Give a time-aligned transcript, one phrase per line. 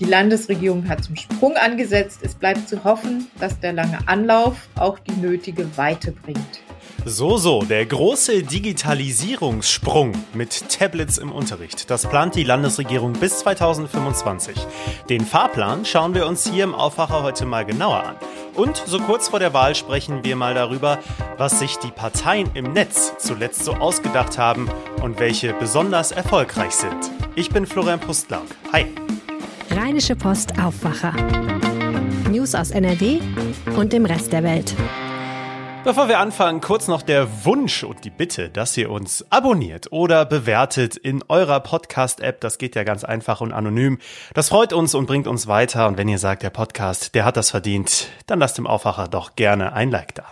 [0.00, 2.20] Die Landesregierung hat zum Sprung angesetzt.
[2.22, 6.62] Es bleibt zu hoffen, dass der lange Anlauf auch die nötige Weite bringt.
[7.04, 11.90] So, so, der große Digitalisierungssprung mit Tablets im Unterricht.
[11.90, 14.56] Das plant die Landesregierung bis 2025.
[15.10, 18.16] Den Fahrplan schauen wir uns hier im Aufwacher heute mal genauer an.
[18.54, 20.98] Und so kurz vor der Wahl sprechen wir mal darüber,
[21.36, 24.70] was sich die Parteien im Netz zuletzt so ausgedacht haben
[25.02, 27.10] und welche besonders erfolgreich sind.
[27.34, 28.46] Ich bin Florian Pustlauk.
[28.72, 28.86] Hi.
[29.72, 31.12] Rheinische Post Aufwacher.
[32.28, 33.20] News aus NRW
[33.76, 34.74] und dem Rest der Welt.
[35.84, 40.26] Bevor wir anfangen, kurz noch der Wunsch und die Bitte, dass ihr uns abonniert oder
[40.26, 42.40] bewertet in eurer Podcast-App.
[42.40, 43.98] Das geht ja ganz einfach und anonym.
[44.34, 45.86] Das freut uns und bringt uns weiter.
[45.86, 49.36] Und wenn ihr sagt, der Podcast, der hat das verdient, dann lasst dem Aufwacher doch
[49.36, 50.24] gerne ein Like da.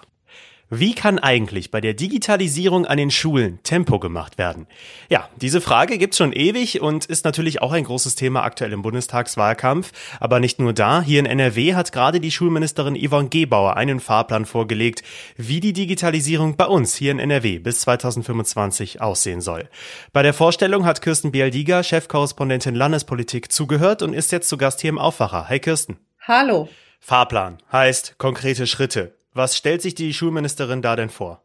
[0.71, 4.67] Wie kann eigentlich bei der Digitalisierung an den Schulen Tempo gemacht werden?
[5.09, 8.83] Ja, diese Frage gibt's schon ewig und ist natürlich auch ein großes Thema aktuell im
[8.83, 9.93] Bundestagswahlkampf.
[10.21, 11.01] Aber nicht nur da.
[11.01, 15.03] Hier in NRW hat gerade die Schulministerin Yvonne Gebauer einen Fahrplan vorgelegt,
[15.39, 19.71] wie die Digitalisierung bei uns hier in NRW bis 2025 aussehen soll.
[20.13, 24.91] Bei der Vorstellung hat Kirsten Bialdiger, Chefkorrespondentin Landespolitik, zugehört und ist jetzt zu Gast hier
[24.91, 25.49] im Aufwacher.
[25.49, 25.97] Hi Kirsten.
[26.21, 26.69] Hallo.
[27.01, 29.18] Fahrplan heißt konkrete Schritte.
[29.39, 31.45] Was stellt sich die Schulministerin da denn vor?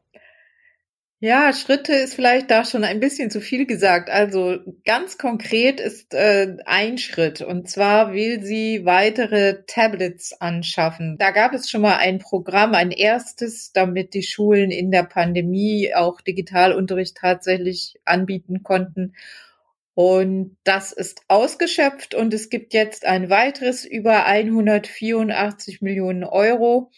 [1.19, 4.09] Ja, Schritte ist vielleicht da schon ein bisschen zu viel gesagt.
[4.09, 11.17] Also ganz konkret ist äh, ein Schritt und zwar will sie weitere Tablets anschaffen.
[11.19, 15.93] Da gab es schon mal ein Programm, ein erstes, damit die Schulen in der Pandemie
[15.93, 19.13] auch Digitalunterricht tatsächlich anbieten konnten.
[19.93, 26.89] Und das ist ausgeschöpft und es gibt jetzt ein weiteres über 184 Millionen Euro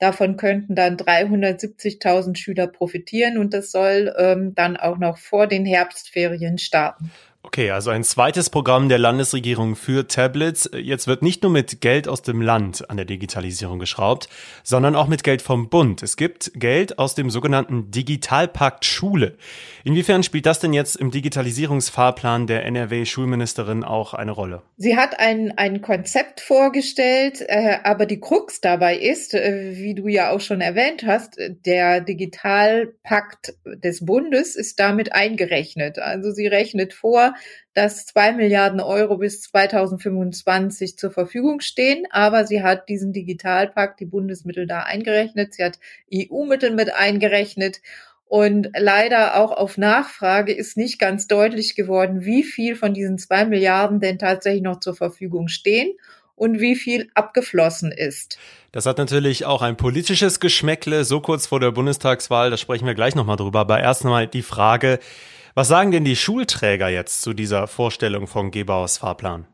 [0.00, 5.66] Davon könnten dann 370.000 Schüler profitieren und das soll ähm, dann auch noch vor den
[5.66, 7.12] Herbstferien starten.
[7.42, 10.70] Okay, also ein zweites Programm der Landesregierung für Tablets.
[10.76, 14.28] Jetzt wird nicht nur mit Geld aus dem Land an der Digitalisierung geschraubt,
[14.62, 16.02] sondern auch mit Geld vom Bund.
[16.02, 19.36] Es gibt Geld aus dem sogenannten Digitalpakt Schule.
[19.84, 24.60] Inwiefern spielt das denn jetzt im Digitalisierungsfahrplan der NRW-Schulministerin auch eine Rolle?
[24.76, 30.08] Sie hat ein, ein Konzept vorgestellt, äh, aber die Krux dabei ist, äh, wie du
[30.08, 35.98] ja auch schon erwähnt hast, der Digitalpakt des Bundes ist damit eingerechnet.
[35.98, 37.29] Also sie rechnet vor,
[37.74, 42.06] dass zwei Milliarden Euro bis 2025 zur Verfügung stehen.
[42.10, 45.54] Aber sie hat diesen Digitalpakt, die Bundesmittel da eingerechnet.
[45.54, 45.78] Sie hat
[46.12, 47.80] EU-Mittel mit eingerechnet.
[48.26, 53.44] Und leider auch auf Nachfrage ist nicht ganz deutlich geworden, wie viel von diesen zwei
[53.44, 55.94] Milliarden denn tatsächlich noch zur Verfügung stehen
[56.36, 58.38] und wie viel abgeflossen ist.
[58.72, 62.94] Das hat natürlich auch ein politisches Geschmäckle, so kurz vor der Bundestagswahl, da sprechen wir
[62.94, 63.58] gleich nochmal drüber.
[63.58, 65.00] Aber erst einmal die Frage,
[65.54, 69.46] was sagen denn die Schulträger jetzt zu dieser Vorstellung von Gebauers Fahrplan?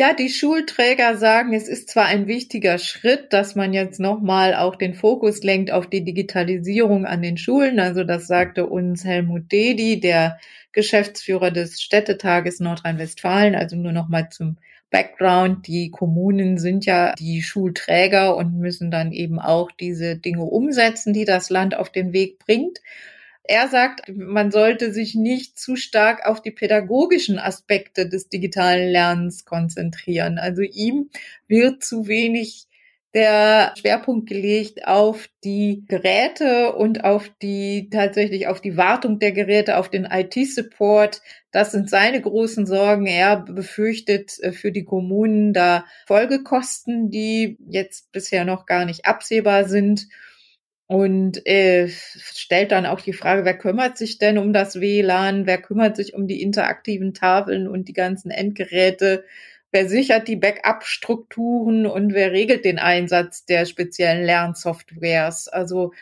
[0.00, 4.76] Ja, die Schulträger sagen, es ist zwar ein wichtiger Schritt, dass man jetzt nochmal auch
[4.76, 7.78] den Fokus lenkt auf die Digitalisierung an den Schulen.
[7.78, 10.38] Also das sagte uns Helmut Dedi, der
[10.72, 13.54] Geschäftsführer des Städtetages Nordrhein-Westfalen.
[13.54, 14.56] Also nur nochmal zum
[14.90, 15.66] Background.
[15.66, 21.26] Die Kommunen sind ja die Schulträger und müssen dann eben auch diese Dinge umsetzen, die
[21.26, 22.78] das Land auf den Weg bringt.
[23.42, 29.44] Er sagt, man sollte sich nicht zu stark auf die pädagogischen Aspekte des digitalen Lernens
[29.44, 30.38] konzentrieren.
[30.38, 31.10] Also ihm
[31.48, 32.68] wird zu wenig
[33.12, 39.78] der Schwerpunkt gelegt auf die Geräte und auf die tatsächlich auf die Wartung der Geräte,
[39.78, 41.20] auf den IT-Support.
[41.50, 43.06] Das sind seine großen Sorgen.
[43.06, 49.64] Er befürchtet äh, für die Kommunen da Folgekosten, die jetzt bisher noch gar nicht absehbar
[49.64, 50.06] sind
[50.90, 55.62] und äh, stellt dann auch die Frage, wer kümmert sich denn um das WLAN, wer
[55.62, 59.24] kümmert sich um die interaktiven Tafeln und die ganzen Endgeräte,
[59.70, 65.46] wer sichert die Backup-Strukturen und wer regelt den Einsatz der speziellen Lernsoftwares.
[65.46, 65.92] Also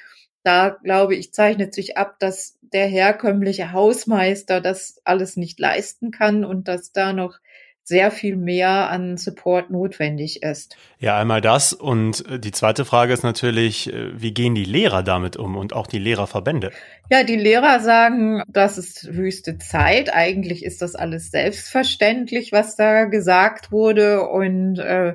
[0.42, 6.46] da glaube ich, zeichnet sich ab, dass der herkömmliche Hausmeister das alles nicht leisten kann
[6.46, 7.40] und dass da noch
[7.88, 10.76] sehr viel mehr an Support notwendig ist.
[10.98, 11.72] Ja, einmal das.
[11.72, 15.72] Und äh, die zweite Frage ist natürlich, äh, wie gehen die Lehrer damit um und
[15.72, 16.70] auch die Lehrerverbände?
[17.10, 20.14] Ja, die Lehrer sagen, das ist höchste Zeit.
[20.14, 24.28] Eigentlich ist das alles selbstverständlich, was da gesagt wurde.
[24.28, 25.14] Und äh,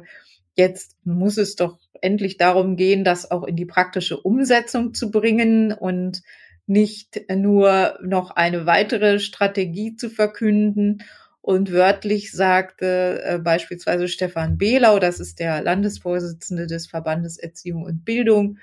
[0.55, 5.71] Jetzt muss es doch endlich darum gehen, das auch in die praktische Umsetzung zu bringen
[5.71, 6.21] und
[6.65, 11.03] nicht nur noch eine weitere Strategie zu verkünden.
[11.43, 18.05] Und wörtlich sagte äh, beispielsweise Stefan Behlau, das ist der Landesvorsitzende des Verbandes Erziehung und
[18.05, 18.59] Bildung,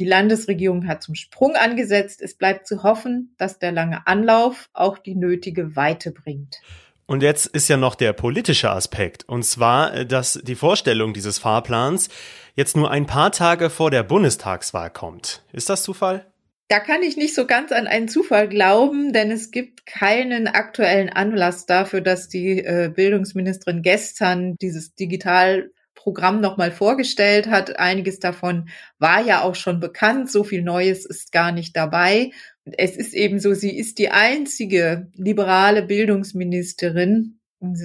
[0.00, 2.20] die Landesregierung hat zum Sprung angesetzt.
[2.20, 6.60] Es bleibt zu hoffen, dass der lange Anlauf auch die nötige Weite bringt.
[7.06, 9.28] Und jetzt ist ja noch der politische Aspekt.
[9.28, 12.08] Und zwar, äh, dass die Vorstellung dieses Fahrplans
[12.56, 15.44] jetzt nur ein paar Tage vor der Bundestagswahl kommt.
[15.52, 16.26] Ist das Zufall?
[16.68, 21.08] Da kann ich nicht so ganz an einen Zufall glauben, denn es gibt keinen aktuellen
[21.08, 27.78] Anlass dafür, dass die äh, Bildungsministerin gestern dieses Digitalprogramm nochmal vorgestellt hat.
[27.78, 28.68] Einiges davon
[28.98, 30.30] war ja auch schon bekannt.
[30.30, 32.32] So viel Neues ist gar nicht dabei.
[32.76, 37.38] Es ist eben so, sie ist die einzige liberale Bildungsministerin,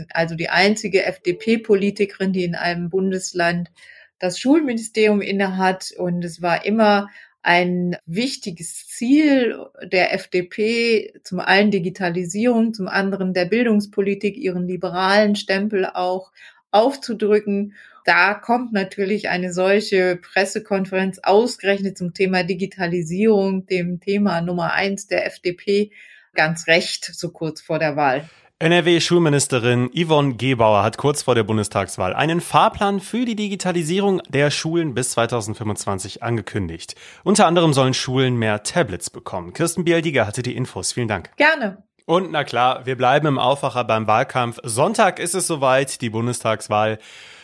[0.10, 3.72] also die einzige FDP-Politikerin, die in einem Bundesland
[4.20, 5.94] das Schulministerium innehat.
[5.98, 7.08] Und es war immer
[7.44, 15.86] ein wichtiges Ziel der FDP, zum einen Digitalisierung, zum anderen der Bildungspolitik, ihren liberalen Stempel
[15.86, 16.32] auch
[16.72, 17.76] aufzudrücken.
[18.06, 25.26] Da kommt natürlich eine solche Pressekonferenz ausgerechnet zum Thema Digitalisierung, dem Thema Nummer eins der
[25.26, 25.92] FDP,
[26.34, 28.30] ganz recht, so kurz vor der Wahl.
[28.64, 34.94] NRW-Schulministerin Yvonne Gebauer hat kurz vor der Bundestagswahl einen Fahrplan für die Digitalisierung der Schulen
[34.94, 36.96] bis 2025 angekündigt.
[37.26, 39.52] Unter anderem sollen Schulen mehr Tablets bekommen.
[39.52, 40.94] Kirsten Bialdiger hatte die Infos.
[40.94, 41.36] Vielen Dank.
[41.36, 41.84] Gerne.
[42.06, 44.60] Und na klar, wir bleiben im Aufwacher beim Wahlkampf.
[44.64, 47.00] Sonntag ist es soweit, die Bundestagswahl.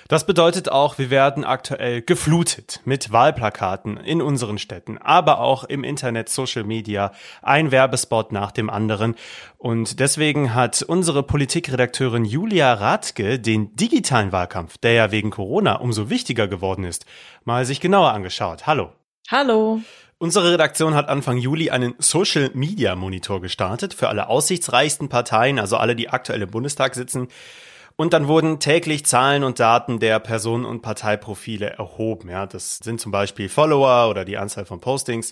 [0.09, 5.83] Das bedeutet auch, wir werden aktuell geflutet mit Wahlplakaten in unseren Städten, aber auch im
[5.83, 7.11] Internet, Social Media,
[7.43, 9.13] ein Werbespot nach dem anderen.
[9.59, 16.09] Und deswegen hat unsere Politikredakteurin Julia Radke den digitalen Wahlkampf, der ja wegen Corona umso
[16.09, 17.05] wichtiger geworden ist,
[17.45, 18.65] mal sich genauer angeschaut.
[18.65, 18.91] Hallo.
[19.29, 19.79] Hallo.
[20.21, 25.77] Unsere Redaktion hat Anfang Juli einen Social Media Monitor gestartet für alle aussichtsreichsten Parteien, also
[25.77, 27.29] alle, die aktuell im Bundestag sitzen.
[27.95, 32.29] Und dann wurden täglich Zahlen und Daten der Personen- und Parteiprofile erhoben.
[32.29, 35.31] Ja, das sind zum Beispiel Follower oder die Anzahl von Postings.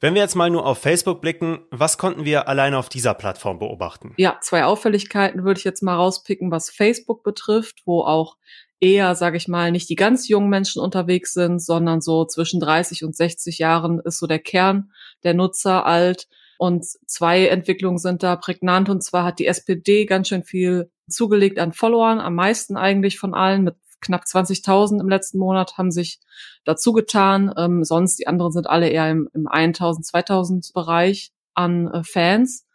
[0.00, 3.58] Wenn wir jetzt mal nur auf Facebook blicken, was konnten wir alleine auf dieser Plattform
[3.58, 4.14] beobachten?
[4.16, 8.38] Ja, zwei Auffälligkeiten würde ich jetzt mal rauspicken, was Facebook betrifft, wo auch
[8.82, 13.04] eher, sage ich mal, nicht die ganz jungen Menschen unterwegs sind, sondern so zwischen 30
[13.04, 14.90] und 60 Jahren ist so der Kern
[15.22, 16.26] der Nutzer alt.
[16.58, 18.88] Und zwei Entwicklungen sind da prägnant.
[18.88, 23.34] Und zwar hat die SPD ganz schön viel zugelegt an Followern, am meisten eigentlich von
[23.34, 26.18] allen mit knapp 20.000 im letzten Monat haben sich
[26.64, 27.52] dazu getan.
[27.56, 32.66] Ähm, sonst die anderen sind alle eher im, im 1.000, 2.000 Bereich an äh, Fans.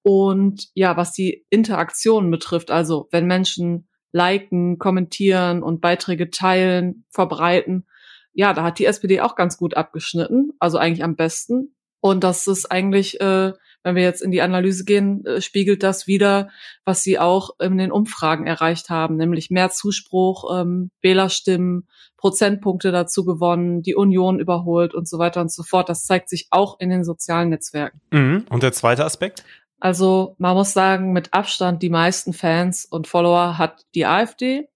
[0.00, 7.86] Und ja, was die Interaktion betrifft, also wenn Menschen liken, kommentieren und Beiträge teilen, verbreiten,
[8.34, 11.74] ja, da hat die SPD auch ganz gut abgeschnitten, also eigentlich am besten.
[12.00, 16.06] Und das ist eigentlich äh, wenn wir jetzt in die Analyse gehen, äh, spiegelt das
[16.06, 16.50] wieder,
[16.84, 23.24] was sie auch in den Umfragen erreicht haben, nämlich mehr Zuspruch, ähm, Wählerstimmen, Prozentpunkte dazu
[23.24, 25.88] gewonnen, die Union überholt und so weiter und so fort.
[25.88, 28.00] Das zeigt sich auch in den sozialen Netzwerken.
[28.10, 28.46] Mhm.
[28.48, 29.44] Und der zweite Aspekt?
[29.82, 34.68] Also man muss sagen, mit Abstand die meisten Fans und Follower hat die AfD.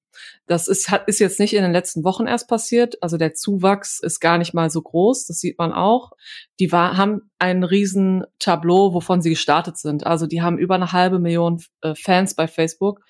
[0.48, 3.00] Das ist, hat, ist jetzt nicht in den letzten Wochen erst passiert.
[3.04, 5.28] Also der Zuwachs ist gar nicht mal so groß.
[5.28, 6.10] Das sieht man auch.
[6.58, 10.04] Die war, haben ein riesen Tableau, wovon sie gestartet sind.
[10.04, 13.02] Also die haben über eine halbe Million äh, Fans bei Facebook.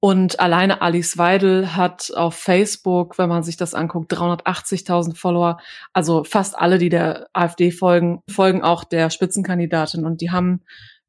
[0.00, 5.58] Und alleine Alice Weidel hat auf Facebook, wenn man sich das anguckt, 380.000 Follower.
[5.92, 10.06] Also fast alle, die der AfD folgen, folgen auch der Spitzenkandidatin.
[10.06, 10.62] Und die haben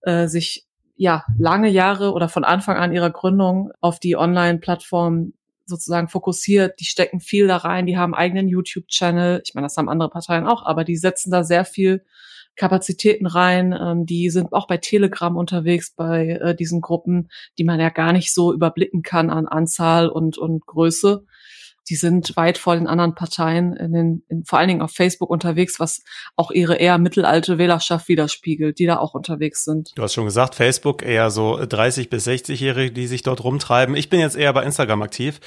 [0.03, 5.33] äh, sich ja lange Jahre oder von Anfang an ihrer Gründung auf die Online-Plattform
[5.65, 9.41] sozusagen fokussiert, die stecken viel da rein, die haben eigenen YouTube-Channel.
[9.45, 12.03] Ich meine, das haben andere Parteien auch, aber die setzen da sehr viel
[12.55, 13.73] Kapazitäten rein.
[13.79, 18.13] Ähm, die sind auch bei Telegram unterwegs, bei äh, diesen Gruppen, die man ja gar
[18.13, 21.25] nicht so überblicken kann an Anzahl und, und Größe
[21.89, 25.29] die sind weit vor den anderen Parteien, in den, in, vor allen Dingen auf Facebook
[25.29, 26.03] unterwegs, was
[26.35, 29.91] auch ihre eher mittelalte Wählerschaft widerspiegelt, die da auch unterwegs sind.
[29.95, 33.95] Du hast schon gesagt, Facebook eher so 30 bis 60-Jährige, die sich dort rumtreiben.
[33.95, 35.39] Ich bin jetzt eher bei Instagram aktiv.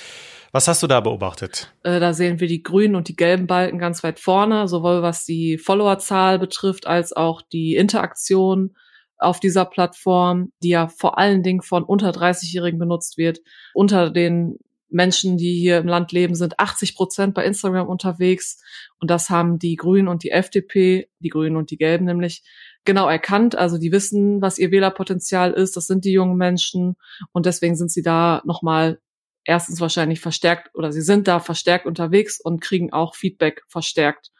[0.53, 1.73] Was hast du da beobachtet?
[1.83, 5.25] Äh, da sehen wir die grünen und die gelben Balken ganz weit vorne, sowohl was
[5.25, 8.75] die Followerzahl betrifft, als auch die Interaktion
[9.19, 13.41] auf dieser Plattform, die ja vor allen Dingen von unter 30-Jährigen benutzt wird.
[13.75, 14.59] Unter den
[14.97, 18.61] Menschen, die hier im Land leben, sind 80 Prozent bei Instagram unterwegs.
[18.99, 22.43] Und das haben die Grünen und die FDP, die Grünen und die Gelben nämlich,
[22.85, 23.55] genau erkannt.
[23.55, 25.77] Also die wissen, was ihr Wählerpotenzial ist.
[25.77, 26.97] Das sind die jungen Menschen.
[27.33, 28.99] Und deswegen sind sie da nochmal
[29.45, 34.33] erstens wahrscheinlich verstärkt oder sie sind da verstärkt unterwegs und kriegen auch Feedback verstärkt.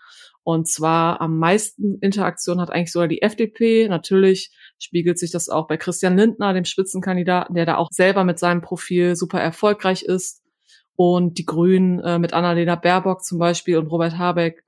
[0.43, 3.89] Und zwar am meisten Interaktion hat eigentlich sogar die FDP.
[3.89, 8.39] Natürlich spiegelt sich das auch bei Christian Lindner, dem Spitzenkandidaten, der da auch selber mit
[8.39, 10.43] seinem Profil super erfolgreich ist.
[10.97, 14.65] Und die Grünen äh, mit Annalena Baerbock zum Beispiel und Robert Habeck.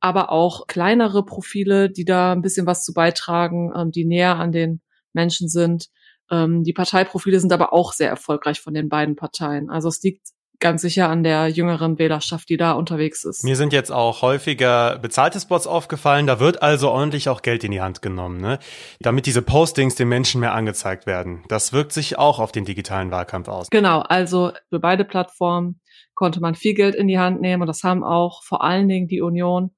[0.00, 4.52] Aber auch kleinere Profile, die da ein bisschen was zu beitragen, ähm, die näher an
[4.52, 4.80] den
[5.12, 5.88] Menschen sind.
[6.30, 9.70] Ähm, die Parteiprofile sind aber auch sehr erfolgreich von den beiden Parteien.
[9.70, 10.28] Also es liegt
[10.62, 13.44] ganz sicher an der jüngeren Wählerschaft, die da unterwegs ist.
[13.44, 16.26] Mir sind jetzt auch häufiger bezahlte Spots aufgefallen.
[16.26, 18.58] Da wird also ordentlich auch Geld in die Hand genommen, ne?
[19.00, 21.42] damit diese Postings den Menschen mehr angezeigt werden.
[21.48, 23.68] Das wirkt sich auch auf den digitalen Wahlkampf aus.
[23.68, 25.80] Genau, also für beide Plattformen
[26.14, 29.08] konnte man viel Geld in die Hand nehmen und das haben auch vor allen Dingen
[29.08, 29.72] die Union,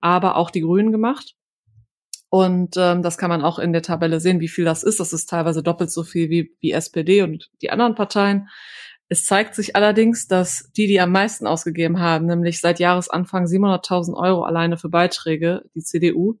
[0.00, 1.34] aber auch die Grünen gemacht.
[2.30, 5.00] Und ähm, das kann man auch in der Tabelle sehen, wie viel das ist.
[5.00, 8.48] Das ist teilweise doppelt so viel wie, wie SPD und die anderen Parteien.
[9.12, 14.14] Es zeigt sich allerdings, dass die, die am meisten ausgegeben haben, nämlich seit Jahresanfang 700.000
[14.14, 16.38] Euro alleine für Beiträge, die CDU,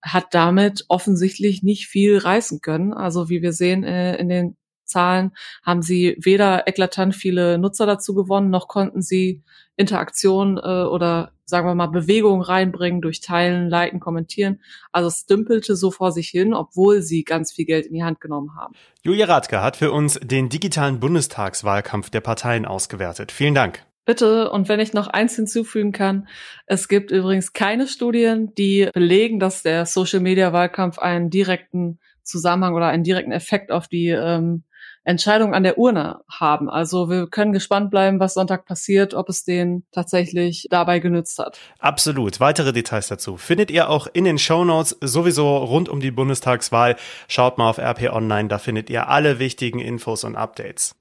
[0.00, 2.92] hat damit offensichtlich nicht viel reißen können.
[2.92, 8.14] Also wie wir sehen äh, in den Zahlen, haben sie weder eklatant viele Nutzer dazu
[8.14, 9.42] gewonnen, noch konnten sie
[9.76, 14.60] Interaktion äh, oder sagen wir mal Bewegung reinbringen durch Teilen, Liken, Kommentieren.
[14.92, 18.20] Also es dümpelte so vor sich hin, obwohl sie ganz viel Geld in die Hand
[18.20, 18.74] genommen haben.
[19.02, 23.32] Julia Radke hat für uns den digitalen Bundestagswahlkampf der Parteien ausgewertet.
[23.32, 23.84] Vielen Dank.
[24.06, 26.28] Bitte, und wenn ich noch eins hinzufügen kann,
[26.66, 33.04] es gibt übrigens keine Studien, die belegen, dass der Social-Media-Wahlkampf einen direkten Zusammenhang oder einen
[33.04, 34.64] direkten Effekt auf die ähm,
[35.04, 36.68] Entscheidung an der Urne haben.
[36.68, 41.58] Also wir können gespannt bleiben, was Sonntag passiert, ob es den tatsächlich dabei genützt hat.
[41.78, 42.40] Absolut.
[42.40, 46.96] Weitere Details dazu findet ihr auch in den Show Notes sowieso rund um die Bundestagswahl.
[47.28, 50.96] Schaut mal auf RP Online, da findet ihr alle wichtigen Infos und Updates.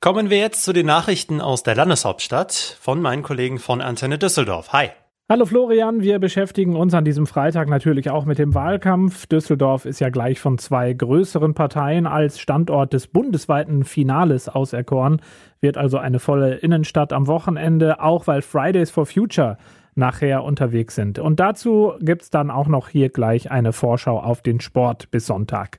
[0.00, 4.72] Kommen wir jetzt zu den Nachrichten aus der Landeshauptstadt von meinen Kollegen von Antenne Düsseldorf.
[4.72, 4.90] Hi.
[5.30, 9.28] Hallo Florian, wir beschäftigen uns an diesem Freitag natürlich auch mit dem Wahlkampf.
[9.28, 15.22] Düsseldorf ist ja gleich von zwei größeren Parteien als Standort des bundesweiten Finales auserkoren,
[15.60, 19.56] wird also eine volle Innenstadt am Wochenende, auch weil Fridays for Future
[19.94, 21.20] nachher unterwegs sind.
[21.20, 25.78] Und dazu gibt's dann auch noch hier gleich eine Vorschau auf den Sport bis Sonntag.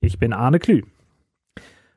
[0.00, 0.82] Ich bin Arne Klü.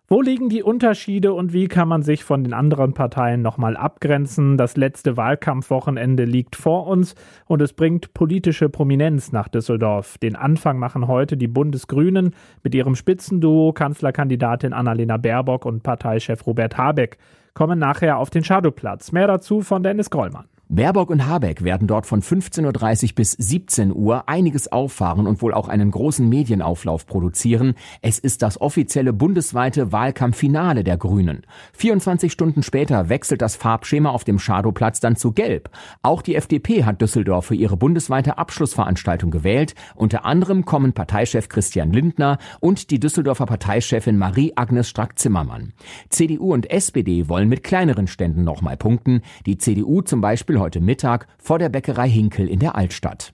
[0.09, 4.57] Wo liegen die Unterschiede und wie kann man sich von den anderen Parteien nochmal abgrenzen?
[4.57, 10.17] Das letzte Wahlkampfwochenende liegt vor uns und es bringt politische Prominenz nach Düsseldorf.
[10.17, 16.77] Den Anfang machen heute die Bundesgrünen mit ihrem Spitzenduo Kanzlerkandidatin Annalena Baerbock und Parteichef Robert
[16.77, 17.17] Habeck
[17.53, 19.13] kommen nachher auf den Shadowplatz.
[19.13, 20.45] Mehr dazu von Dennis Grollmann.
[20.75, 25.53] Baerbock und Habeck werden dort von 15.30 Uhr bis 17 Uhr einiges auffahren und wohl
[25.53, 27.75] auch einen großen Medienauflauf produzieren.
[28.01, 31.43] Es ist das offizielle bundesweite Wahlkampffinale der Grünen.
[31.73, 35.69] 24 Stunden später wechselt das Farbschema auf dem Schadowplatz dann zu Gelb.
[36.01, 39.75] Auch die FDP hat Düsseldorf für ihre bundesweite Abschlussveranstaltung gewählt.
[39.93, 45.73] Unter anderem kommen Parteichef Christian Lindner und die Düsseldorfer Parteichefin Marie-Agnes Strack-Zimmermann.
[46.09, 49.21] CDU und SPD wollen mit kleineren Ständen nochmal punkten.
[49.45, 53.33] Die CDU zum Beispiel heute Mittag vor der Bäckerei Hinkel in der Altstadt.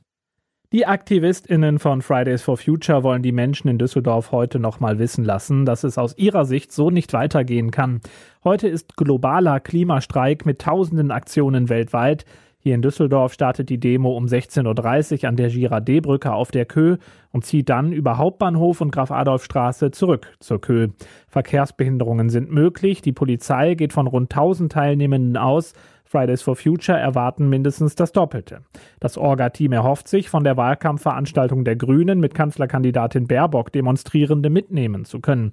[0.71, 5.65] Die AktivistInnen von Fridays for Future wollen die Menschen in Düsseldorf heute nochmal wissen lassen,
[5.65, 8.01] dass es aus ihrer Sicht so nicht weitergehen kann.
[8.43, 12.25] Heute ist globaler Klimastreik mit tausenden Aktionen weltweit.
[12.61, 16.97] Hier in Düsseldorf startet die Demo um 16.30 Uhr an der Girardet-Brücke auf der Kö
[17.31, 20.89] und zieht dann über Hauptbahnhof und Graf-Adolf-Straße zurück zur Kö.
[21.29, 23.01] Verkehrsbehinderungen sind möglich.
[23.01, 25.73] Die Polizei geht von rund 1000 Teilnehmenden aus.
[26.09, 28.61] Fridays for Future erwarten mindestens das Doppelte.
[28.99, 35.19] Das Orga-Team erhofft sich, von der Wahlkampfveranstaltung der Grünen mit Kanzlerkandidatin Baerbock Demonstrierende mitnehmen zu
[35.19, 35.51] können.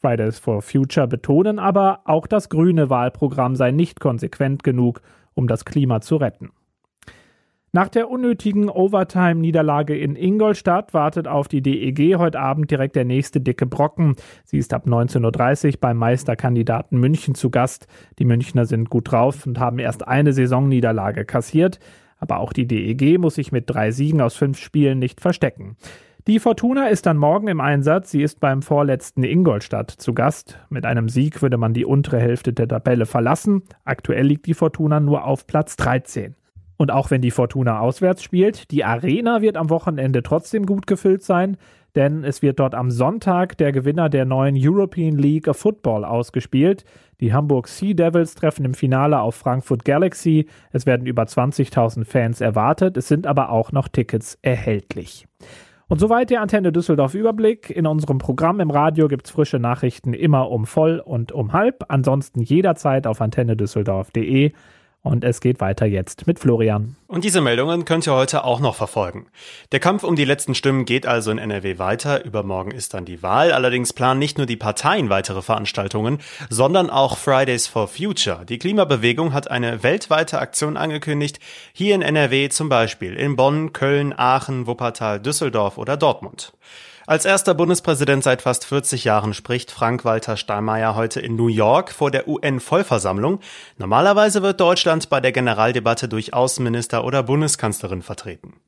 [0.00, 5.02] Fridays for Future betonen aber, auch das grüne Wahlprogramm sei nicht konsequent genug,
[5.34, 6.52] um das Klima zu retten.
[7.70, 13.42] Nach der unnötigen Overtime-Niederlage in Ingolstadt wartet auf die DEG heute Abend direkt der nächste
[13.42, 14.16] dicke Brocken.
[14.44, 17.86] Sie ist ab 19.30 Uhr beim Meisterkandidaten München zu Gast.
[18.18, 21.78] Die Münchner sind gut drauf und haben erst eine Saisonniederlage kassiert.
[22.16, 25.76] Aber auch die DEG muss sich mit drei Siegen aus fünf Spielen nicht verstecken.
[26.26, 28.10] Die Fortuna ist dann morgen im Einsatz.
[28.10, 30.58] Sie ist beim vorletzten Ingolstadt zu Gast.
[30.70, 33.62] Mit einem Sieg würde man die untere Hälfte der Tabelle verlassen.
[33.84, 36.34] Aktuell liegt die Fortuna nur auf Platz 13.
[36.78, 41.24] Und auch wenn die Fortuna auswärts spielt, die Arena wird am Wochenende trotzdem gut gefüllt
[41.24, 41.56] sein,
[41.96, 46.84] denn es wird dort am Sonntag der Gewinner der neuen European League of Football ausgespielt.
[47.20, 50.46] Die Hamburg Sea Devils treffen im Finale auf Frankfurt Galaxy.
[50.70, 55.26] Es werden über 20.000 Fans erwartet, es sind aber auch noch Tickets erhältlich.
[55.88, 57.70] Und soweit der Antenne Düsseldorf Überblick.
[57.70, 61.86] In unserem Programm im Radio gibt's frische Nachrichten immer um voll und um halb.
[61.88, 64.52] Ansonsten jederzeit auf antennedüsseldorf.de.
[65.02, 66.96] Und es geht weiter jetzt mit Florian.
[67.06, 69.26] Und diese Meldungen könnt ihr heute auch noch verfolgen.
[69.70, 72.24] Der Kampf um die letzten Stimmen geht also in NRW weiter.
[72.24, 73.52] Übermorgen ist dann die Wahl.
[73.52, 76.18] Allerdings planen nicht nur die Parteien weitere Veranstaltungen,
[76.50, 78.44] sondern auch Fridays for Future.
[78.44, 81.38] Die Klimabewegung hat eine weltweite Aktion angekündigt.
[81.72, 86.52] Hier in NRW zum Beispiel in Bonn, Köln, Aachen, Wuppertal, Düsseldorf oder Dortmund.
[87.08, 92.10] Als erster Bundespräsident seit fast 40 Jahren spricht Frank-Walter Steinmeier heute in New York vor
[92.10, 93.40] der UN-Vollversammlung.
[93.78, 98.60] Normalerweise wird Deutschland bei der Generaldebatte durch Außenminister oder Bundeskanzlerin vertreten.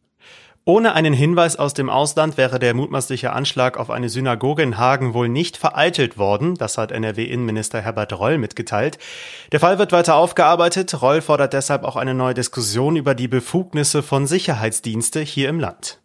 [0.65, 5.13] Ohne einen Hinweis aus dem Ausland wäre der mutmaßliche Anschlag auf eine Synagoge in Hagen
[5.13, 6.55] wohl nicht vereitelt worden.
[6.55, 8.97] Das hat NRW-Innenminister Herbert Reul mitgeteilt.
[9.53, 11.03] Der Fall wird weiter aufgearbeitet.
[11.03, 16.00] Reul fordert deshalb auch eine neue Diskussion über die Befugnisse von Sicherheitsdienste hier im Land.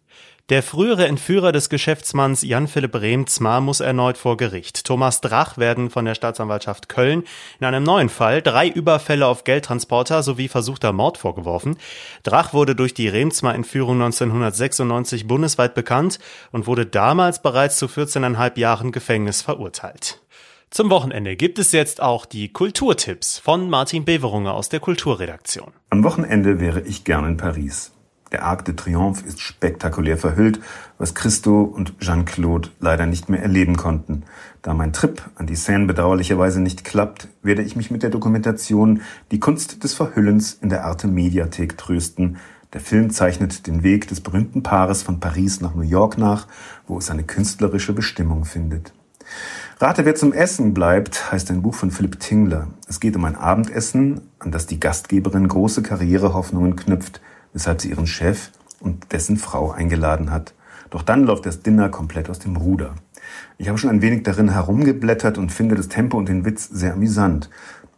[0.48, 4.86] Der frühere Entführer des Geschäftsmanns Jan-Philipp Remzmar muss erneut vor Gericht.
[4.86, 7.24] Thomas Drach werden von der Staatsanwaltschaft Köln
[7.58, 11.78] in einem neuen Fall drei Überfälle auf Geldtransporter sowie versuchter Mord vorgeworfen.
[12.22, 16.20] Drach wurde durch die Remzmar-Entführung 1996 bundesweit bekannt
[16.52, 20.22] und wurde damals bereits zu 14,5 Jahren Gefängnis verurteilt.
[20.70, 25.72] Zum Wochenende gibt es jetzt auch die Kulturtipps von Martin Beverunger aus der Kulturredaktion.
[25.90, 27.95] Am Wochenende wäre ich gern in Paris.
[28.32, 30.60] Der Arc de Triomphe ist spektakulär verhüllt,
[30.98, 34.24] was Christo und Jean-Claude leider nicht mehr erleben konnten.
[34.62, 39.02] Da mein Trip an die Seine bedauerlicherweise nicht klappt, werde ich mich mit der Dokumentation
[39.30, 42.38] Die Kunst des Verhüllens in der Arte Mediathek trösten.
[42.72, 46.48] Der Film zeichnet den Weg des berühmten Paares von Paris nach New York nach,
[46.88, 48.92] wo es seine künstlerische Bestimmung findet.
[49.78, 52.68] Rate, wer zum Essen bleibt, heißt ein Buch von Philipp Tingler.
[52.88, 57.20] Es geht um ein Abendessen, an das die Gastgeberin große Karrierehoffnungen knüpft–
[57.56, 60.52] weshalb sie ihren Chef und dessen Frau eingeladen hat.
[60.90, 62.94] Doch dann läuft das Dinner komplett aus dem Ruder.
[63.56, 66.92] Ich habe schon ein wenig darin herumgeblättert und finde das Tempo und den Witz sehr
[66.92, 67.48] amüsant.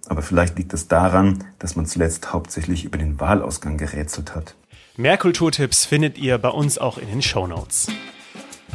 [0.06, 4.54] Aber vielleicht liegt es daran, dass man zuletzt hauptsächlich über den Wahlausgang gerätselt hat.
[4.96, 7.88] Mehr Kulturtipps findet ihr bei uns auch in den Show Notes.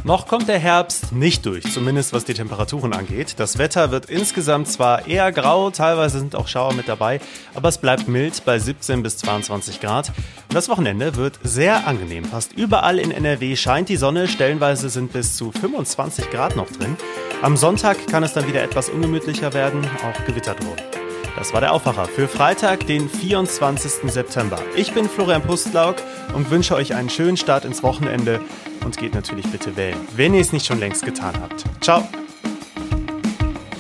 [0.04, 3.36] Noch kommt der Herbst nicht durch, zumindest was die Temperaturen angeht.
[3.38, 7.22] Das Wetter wird insgesamt zwar eher grau, teilweise sind auch Schauer mit dabei,
[7.56, 10.12] aber es bleibt mild bei 17 bis 22 Grad.
[10.50, 12.26] Das Wochenende wird sehr angenehm.
[12.26, 16.98] Fast überall in NRW scheint die Sonne, stellenweise sind bis zu 25 Grad noch drin.
[17.42, 21.03] Am Sonntag kann es dann wieder etwas ungemütlicher werden, auch Gewitter drohen.
[21.36, 24.12] Das war der Aufwacher für Freitag, den 24.
[24.12, 24.60] September.
[24.76, 25.96] Ich bin Florian Pustlauk
[26.34, 28.40] und wünsche euch einen schönen Start ins Wochenende
[28.86, 31.66] und geht natürlich bitte wählen, wenn ihr es nicht schon längst getan habt.
[31.82, 32.08] Ciao!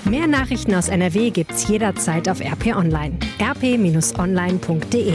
[0.05, 3.17] Mehr Nachrichten aus NRW gibt's jederzeit auf RP Online.
[3.39, 5.13] rp-online.de